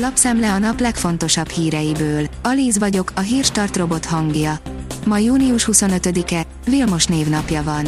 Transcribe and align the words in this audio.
Lapszemle 0.00 0.52
a 0.52 0.58
nap 0.58 0.80
legfontosabb 0.80 1.48
híreiből. 1.48 2.26
Alíz 2.42 2.78
vagyok, 2.78 3.12
a 3.14 3.20
hírstart 3.20 3.76
robot 3.76 4.04
hangja. 4.04 4.58
Ma 5.06 5.18
június 5.18 5.68
25-e, 5.72 6.46
Vilmos 6.66 7.06
névnapja 7.06 7.62
van. 7.62 7.86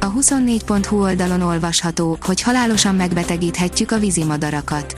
A 0.00 0.12
24.hu 0.12 1.02
oldalon 1.02 1.40
olvasható, 1.40 2.18
hogy 2.20 2.42
halálosan 2.42 2.94
megbetegíthetjük 2.94 3.90
a 3.90 3.98
vízimadarakat. 3.98 4.96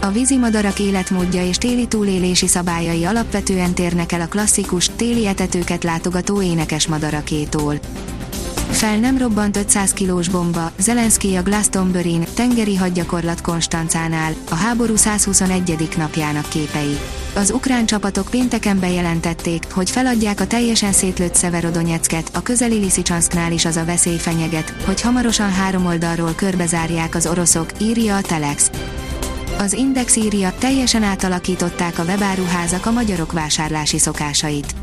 A 0.00 0.10
vízimadarak 0.10 0.78
életmódja 0.78 1.46
és 1.46 1.56
téli 1.56 1.86
túlélési 1.86 2.46
szabályai 2.46 3.04
alapvetően 3.04 3.74
térnek 3.74 4.12
el 4.12 4.20
a 4.20 4.28
klasszikus, 4.28 4.90
téli 4.96 5.26
etetőket 5.26 5.84
látogató 5.84 6.42
énekes 6.42 6.86
madarakétól. 6.86 7.78
Fel 8.70 8.96
nem 8.96 9.18
robbant 9.18 9.56
500 9.56 9.92
kilós 9.92 10.28
bomba, 10.28 10.72
Zelenszky 10.78 11.36
a 11.36 11.42
Glastonbury-n, 11.42 12.24
tengeri 12.34 12.76
hadgyakorlat 12.76 13.40
Konstancánál, 13.40 14.32
a 14.50 14.54
háború 14.54 14.96
121. 14.96 15.88
napjának 15.96 16.48
képei. 16.48 16.98
Az 17.34 17.50
ukrán 17.50 17.86
csapatok 17.86 18.28
pénteken 18.30 18.78
bejelentették, 18.80 19.64
hogy 19.72 19.90
feladják 19.90 20.40
a 20.40 20.46
teljesen 20.46 20.92
szétlőtt 20.92 21.34
Szeverodonyecket, 21.34 22.30
a 22.34 22.42
közeli 22.42 22.78
Liszicsanszknál 22.78 23.52
is 23.52 23.64
az 23.64 23.76
a 23.76 23.84
veszély 23.84 24.18
fenyeget, 24.18 24.74
hogy 24.84 25.00
hamarosan 25.00 25.52
három 25.52 25.86
oldalról 25.86 26.32
körbezárják 26.34 27.14
az 27.14 27.26
oroszok, 27.26 27.70
írja 27.80 28.16
a 28.16 28.20
Telex. 28.20 28.70
Az 29.58 29.72
Index 29.72 30.16
írja, 30.16 30.54
teljesen 30.58 31.02
átalakították 31.02 31.98
a 31.98 32.02
webáruházak 32.02 32.86
a 32.86 32.90
magyarok 32.90 33.32
vásárlási 33.32 33.98
szokásait. 33.98 34.74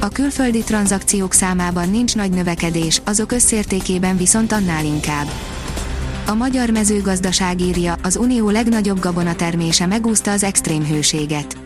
A 0.00 0.08
külföldi 0.08 0.62
tranzakciók 0.62 1.32
számában 1.32 1.90
nincs 1.90 2.14
nagy 2.14 2.30
növekedés, 2.30 3.02
azok 3.04 3.32
összértékében 3.32 4.16
viszont 4.16 4.52
annál 4.52 4.84
inkább. 4.84 5.26
A 6.26 6.34
magyar 6.34 6.70
mezőgazdaság 6.70 7.60
írja, 7.60 7.94
az 8.02 8.16
unió 8.16 8.50
legnagyobb 8.50 9.00
gabonatermése 9.00 9.86
megúszta 9.86 10.30
az 10.30 10.42
extrém 10.42 10.84
hőséget. 10.84 11.56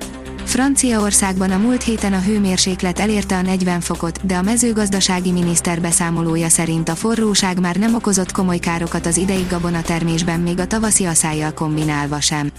Franciaországban 0.45 1.51
a 1.51 1.59
múlt 1.59 1.83
héten 1.83 2.13
a 2.13 2.21
hőmérséklet 2.21 2.99
elérte 2.99 3.37
a 3.37 3.43
40 3.43 3.81
fokot, 3.81 4.27
de 4.27 4.37
a 4.37 4.43
mezőgazdasági 4.43 5.31
miniszter 5.31 5.81
beszámolója 5.81 6.49
szerint 6.49 6.89
a 6.89 6.95
forróság 6.95 7.61
már 7.61 7.77
nem 7.77 7.95
okozott 7.95 8.33
komoly 8.33 8.59
károkat 8.59 9.07
az 9.07 9.17
idei 9.17 9.47
gabonatermésben 9.49 10.41
még 10.41 10.59
a 10.59 10.67
tavaszi 10.67 11.05
aszályjal 11.05 11.53
kombinálva 11.53 12.21
sem. 12.21 12.51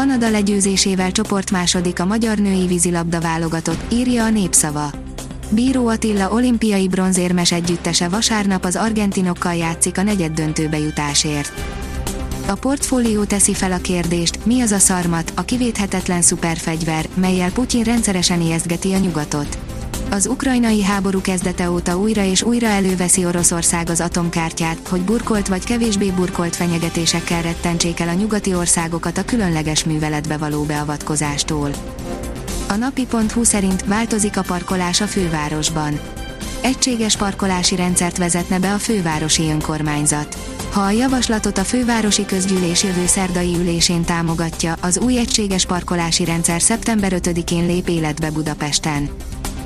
Kanada 0.00 0.30
legyőzésével 0.30 1.12
csoport 1.12 1.50
második 1.50 2.00
a 2.00 2.04
magyar 2.04 2.38
női 2.38 2.66
vízilabda 2.66 3.20
válogatott, 3.20 3.92
írja 3.92 4.24
a 4.24 4.30
népszava. 4.30 4.90
Bíró 5.50 5.86
Attila 5.86 6.30
olimpiai 6.30 6.88
bronzérmes 6.88 7.52
együttese 7.52 8.08
vasárnap 8.08 8.64
az 8.64 8.76
argentinokkal 8.76 9.54
játszik 9.54 9.98
a 9.98 10.02
negyed 10.02 10.32
döntőbe 10.32 10.78
jutásért. 10.78 11.52
A 12.46 12.54
portfólió 12.54 13.24
teszi 13.24 13.54
fel 13.54 13.72
a 13.72 13.78
kérdést, 13.78 14.44
mi 14.44 14.60
az 14.60 14.72
a 14.72 14.78
szarmat, 14.78 15.32
a 15.36 15.42
kivéthetetlen 15.42 16.22
szuperfegyver, 16.22 17.08
melyel 17.14 17.52
Putyin 17.52 17.84
rendszeresen 17.84 18.40
ijesztgeti 18.40 18.92
a 18.92 18.98
nyugatot. 18.98 19.58
Az 20.12 20.26
ukrajnai 20.26 20.82
háború 20.82 21.20
kezdete 21.20 21.70
óta 21.70 21.98
újra 21.98 22.24
és 22.24 22.42
újra 22.42 22.66
előveszi 22.66 23.24
Oroszország 23.24 23.90
az 23.90 24.00
atomkártyát, 24.00 24.88
hogy 24.88 25.00
burkolt 25.00 25.48
vagy 25.48 25.64
kevésbé 25.64 26.10
burkolt 26.10 26.56
fenyegetésekkel 26.56 27.42
rettentsék 27.42 28.00
el 28.00 28.08
a 28.08 28.12
nyugati 28.12 28.54
országokat 28.54 29.18
a 29.18 29.24
különleges 29.24 29.84
műveletbe 29.84 30.36
való 30.36 30.62
beavatkozástól. 30.62 31.70
A 32.68 32.74
napi.hu 32.74 33.44
szerint 33.44 33.84
változik 33.84 34.36
a 34.36 34.42
parkolás 34.42 35.00
a 35.00 35.06
fővárosban. 35.06 36.00
Egységes 36.60 37.16
parkolási 37.16 37.76
rendszert 37.76 38.18
vezetne 38.18 38.58
be 38.58 38.72
a 38.72 38.78
fővárosi 38.78 39.42
önkormányzat. 39.42 40.36
Ha 40.70 40.80
a 40.80 40.90
javaslatot 40.90 41.58
a 41.58 41.64
fővárosi 41.64 42.24
közgyűlés 42.24 42.82
jövő 42.82 43.06
szerdai 43.06 43.54
ülésén 43.58 44.04
támogatja, 44.04 44.74
az 44.80 44.98
új 44.98 45.18
egységes 45.18 45.66
parkolási 45.66 46.24
rendszer 46.24 46.60
szeptember 46.60 47.12
5-én 47.16 47.66
lép 47.66 47.88
életbe 47.88 48.30
Budapesten. 48.30 49.10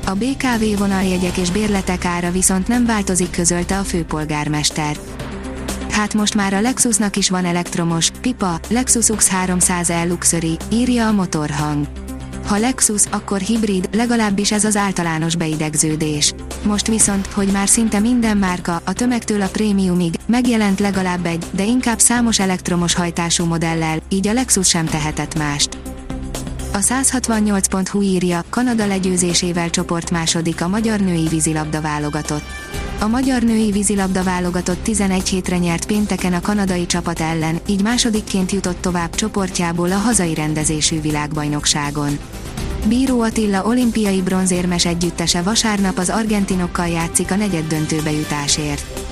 A 0.06 0.14
BKV 0.14 0.78
vonaljegyek 0.78 1.36
és 1.36 1.50
bérletek 1.50 2.04
ára 2.04 2.30
viszont 2.30 2.68
nem 2.68 2.86
változik 2.86 3.30
közölte 3.30 3.78
a 3.78 3.82
főpolgármester. 3.82 4.96
Hát 5.90 6.14
most 6.14 6.34
már 6.34 6.54
a 6.54 6.60
Lexusnak 6.60 7.16
is 7.16 7.30
van 7.30 7.44
elektromos, 7.44 8.10
pipa, 8.20 8.60
Lexus 8.68 9.08
UX 9.08 9.30
300L 9.46 10.08
Luxury, 10.08 10.56
írja 10.72 11.06
a 11.06 11.12
motorhang. 11.12 11.86
Ha 12.46 12.58
Lexus, 12.58 13.02
akkor 13.10 13.38
hibrid, 13.40 13.88
legalábbis 13.92 14.52
ez 14.52 14.64
az 14.64 14.76
általános 14.76 15.36
beidegződés. 15.36 16.34
Most 16.62 16.86
viszont, 16.86 17.26
hogy 17.26 17.48
már 17.48 17.68
szinte 17.68 17.98
minden 17.98 18.36
márka, 18.36 18.80
a 18.84 18.92
tömegtől 18.92 19.42
a 19.42 19.48
prémiumig, 19.48 20.14
megjelent 20.26 20.80
legalább 20.80 21.26
egy, 21.26 21.44
de 21.50 21.64
inkább 21.64 21.98
számos 21.98 22.40
elektromos 22.40 22.94
hajtású 22.94 23.44
modellel, 23.44 23.98
így 24.08 24.28
a 24.28 24.32
Lexus 24.32 24.68
sem 24.68 24.86
tehetett 24.86 25.38
mást. 25.38 25.83
A 26.74 26.78
168.hu 26.78 28.02
írja, 28.02 28.44
Kanada 28.50 28.86
legyőzésével 28.86 29.70
csoport 29.70 30.10
második 30.10 30.60
a 30.60 30.68
magyar 30.68 31.00
női 31.00 31.28
vízilabda 31.28 31.80
válogatott. 31.80 32.44
A 33.00 33.06
magyar 33.06 33.42
női 33.42 33.70
vízilabda 33.70 34.22
válogatott 34.22 34.82
11 34.82 35.28
hétre 35.28 35.58
nyert 35.58 35.86
pénteken 35.86 36.32
a 36.32 36.40
kanadai 36.40 36.86
csapat 36.86 37.20
ellen, 37.20 37.60
így 37.66 37.82
másodikként 37.82 38.52
jutott 38.52 38.80
tovább 38.80 39.14
csoportjából 39.14 39.92
a 39.92 39.96
hazai 39.96 40.34
rendezésű 40.34 41.00
világbajnokságon. 41.00 42.18
Bíró 42.88 43.20
Attila 43.20 43.64
olimpiai 43.64 44.22
bronzérmes 44.22 44.86
együttese 44.86 45.42
vasárnap 45.42 45.98
az 45.98 46.10
argentinokkal 46.10 46.88
játszik 46.88 47.30
a 47.30 47.36
negyed 47.36 47.66
döntőbe 47.66 48.10
jutásért. 48.10 49.02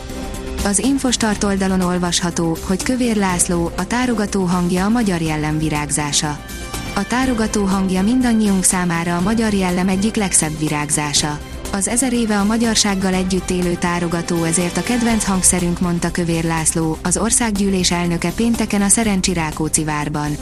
Az 0.65 0.79
Infostart 0.79 1.45
oldalon 1.45 1.81
olvasható, 1.81 2.57
hogy 2.67 2.83
Kövér 2.83 3.17
László, 3.17 3.71
a 3.77 3.87
tárogató 3.87 4.45
hangja 4.45 4.85
a 4.85 4.89
magyar 4.89 5.21
jellem 5.21 5.59
virágzása. 5.59 6.39
A 6.95 7.07
tárogató 7.07 7.65
hangja 7.65 8.03
mindannyiunk 8.03 8.65
számára 8.65 9.17
a 9.17 9.21
magyar 9.21 9.53
jellem 9.53 9.89
egyik 9.89 10.15
legszebb 10.15 10.59
virágzása. 10.59 11.39
Az 11.73 11.89
ezer 11.89 12.13
éve 12.13 12.39
a 12.39 12.45
magyarsággal 12.45 13.15
együtt 13.15 13.51
élő 13.51 13.75
tárogató 13.75 14.45
ezért 14.45 14.77
a 14.77 14.83
kedvenc 14.83 15.25
hangszerünk 15.25 15.81
mondta 15.81 16.11
Kövér 16.11 16.45
László, 16.45 16.99
az 17.03 17.17
országgyűlés 17.17 17.91
elnöke 17.91 18.31
pénteken 18.31 18.83
a 18.83 18.89
Szerencsi 18.89 19.33
Rákóczi 19.33 19.85
várban. 19.85 20.37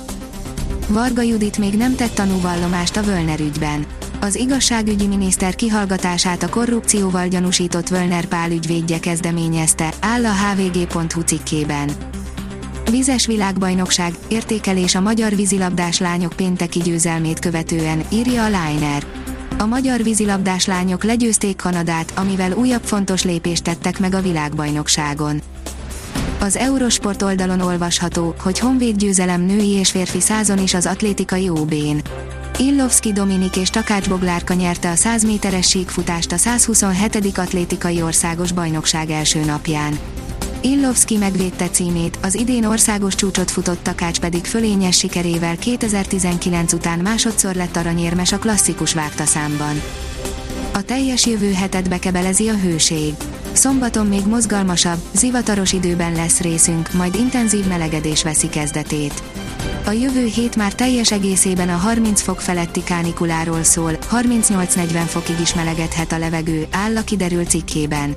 Varga 0.88 1.22
Judit 1.22 1.58
még 1.58 1.74
nem 1.74 1.94
tett 1.94 2.14
tanúvallomást 2.14 2.96
a 2.96 3.02
Völner 3.02 3.40
ügyben. 3.40 3.86
Az 4.20 4.34
igazságügyi 4.34 5.06
miniszter 5.06 5.54
kihallgatását 5.54 6.42
a 6.42 6.48
korrupcióval 6.48 7.28
gyanúsított 7.28 7.88
Völner 7.88 8.24
Pál 8.24 8.50
ügyvédje 8.50 9.00
kezdeményezte, 9.00 9.92
áll 10.00 10.26
a 10.26 10.32
hvg.hu 10.32 11.20
cikkében. 11.20 11.90
Vizes 12.90 13.26
világbajnokság, 13.26 14.14
értékelés 14.28 14.94
a 14.94 15.00
magyar 15.00 15.36
vízilabdás 15.36 15.98
lányok 15.98 16.32
pénteki 16.32 16.78
győzelmét 16.78 17.38
követően, 17.38 18.04
írja 18.08 18.44
a 18.44 18.46
Liner. 18.46 19.06
A 19.58 19.66
magyar 19.66 20.02
vízilabdás 20.02 20.66
lányok 20.66 21.04
legyőzték 21.04 21.56
Kanadát, 21.56 22.12
amivel 22.16 22.52
újabb 22.52 22.82
fontos 22.82 23.24
lépést 23.24 23.62
tettek 23.62 23.98
meg 23.98 24.14
a 24.14 24.20
világbajnokságon. 24.20 25.40
Az 26.40 26.56
Eurosport 26.56 27.22
oldalon 27.22 27.60
olvasható, 27.60 28.34
hogy 28.38 28.58
Honvéd 28.58 28.96
győzelem 28.96 29.40
női 29.40 29.70
és 29.70 29.90
férfi 29.90 30.20
százon 30.20 30.58
is 30.58 30.74
az 30.74 30.86
atlétikai 30.86 31.48
OB-n. 31.48 32.00
Illovski 32.58 33.12
Dominik 33.12 33.56
és 33.56 33.70
Takács 33.70 34.08
Boglárka 34.08 34.54
nyerte 34.54 34.90
a 34.90 34.94
100 34.94 35.24
méteres 35.24 35.68
síkfutást 35.68 36.32
a 36.32 36.36
127. 36.36 37.38
atlétikai 37.38 38.02
országos 38.02 38.52
bajnokság 38.52 39.10
első 39.10 39.44
napján. 39.44 39.98
Illovski 40.62 41.16
megvédte 41.16 41.68
címét, 41.68 42.18
az 42.22 42.34
idén 42.34 42.64
országos 42.64 43.14
csúcsot 43.14 43.50
futott 43.50 43.82
Takács 43.82 44.20
pedig 44.20 44.44
fölényes 44.44 44.98
sikerével 44.98 45.56
2019 45.56 46.72
után 46.72 46.98
másodszor 46.98 47.54
lett 47.54 47.76
aranyérmes 47.76 48.32
a 48.32 48.38
klasszikus 48.38 48.94
vágtaszámban. 48.94 49.82
A 50.72 50.82
teljes 50.82 51.26
jövő 51.26 51.52
hetet 51.52 51.88
bekebelezi 51.88 52.48
a 52.48 52.56
hőség. 52.56 53.14
Szombaton 53.52 54.06
még 54.06 54.26
mozgalmasabb, 54.26 54.98
zivataros 55.12 55.72
időben 55.72 56.12
lesz 56.12 56.40
részünk, 56.40 56.92
majd 56.92 57.14
intenzív 57.14 57.66
melegedés 57.66 58.22
veszi 58.22 58.48
kezdetét. 58.48 59.22
A 59.84 59.90
jövő 59.90 60.24
hét 60.24 60.56
már 60.56 60.74
teljes 60.74 61.12
egészében 61.12 61.68
a 61.68 61.76
30 61.76 62.20
fok 62.20 62.40
feletti 62.40 62.82
kánikuláról 62.82 63.62
szól, 63.62 63.98
38-40 64.10 65.02
fokig 65.06 65.40
is 65.40 65.54
melegedhet 65.54 66.12
a 66.12 66.18
levegő, 66.18 66.66
áll 66.70 66.96
a 66.96 67.04
kiderült 67.04 67.48
cikkében. 67.48 68.16